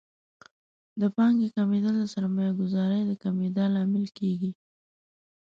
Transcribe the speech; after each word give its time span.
د 1.01 1.01
پانګې 1.15 1.47
کمیدل 1.57 1.93
د 1.99 2.05
سرمایه 2.13 2.51
ګذارۍ 2.59 3.01
د 3.05 3.11
کمیدا 3.23 3.65
لامل 3.75 4.05
کیږي. 4.17 4.51